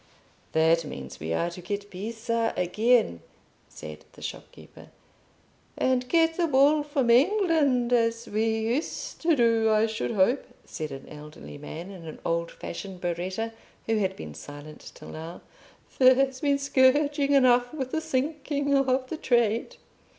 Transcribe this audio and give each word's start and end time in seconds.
"That 0.53 0.83
means 0.83 1.19
we 1.19 1.31
are 1.31 1.51
to 1.51 1.61
get 1.61 1.91
Pisa 1.91 2.55
again," 2.57 3.21
said 3.69 4.03
the 4.13 4.23
shopkeeper. 4.23 4.87
"And 5.77 6.09
get 6.09 6.37
the 6.37 6.47
wool 6.47 6.81
from 6.81 7.11
England 7.11 7.93
as 7.93 8.25
we 8.27 8.47
used 8.61 9.21
to 9.21 9.35
do, 9.35 9.69
I 9.69 9.85
should 9.85 10.09
hope," 10.09 10.43
said 10.65 10.91
an 10.91 11.07
elderly 11.07 11.59
man, 11.59 11.91
in 11.91 12.07
an 12.07 12.17
old 12.25 12.49
fashioned 12.49 12.99
berretta, 12.99 13.53
who 13.85 13.97
had 13.97 14.15
been 14.15 14.33
silent 14.33 14.91
till 14.95 15.09
now. 15.09 15.41
"There's 15.99 16.41
been 16.41 16.57
scourging 16.57 17.33
enough 17.33 17.71
with 17.71 17.91
the 17.91 18.01
sinking 18.01 18.73
of 18.73 19.07
the 19.07 19.17
trade." 19.17 19.75